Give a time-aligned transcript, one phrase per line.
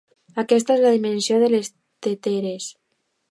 [0.43, 1.71] Aquesta és la dimensió de les
[2.07, 2.71] teteres.